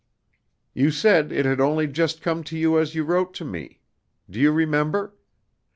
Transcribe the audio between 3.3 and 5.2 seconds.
to me. Do you remember?